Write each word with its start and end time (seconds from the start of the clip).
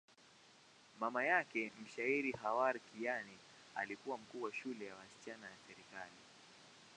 Mama 0.99 1.23
yake, 1.25 1.71
mshairi 1.83 2.33
Khawar 2.33 2.75
Kiani, 2.79 3.37
alikuwa 3.75 4.17
mkuu 4.17 4.41
wa 4.41 4.53
shule 4.53 4.85
ya 4.85 4.95
wasichana 4.95 5.45
ya 5.45 5.57
serikali. 5.67 6.15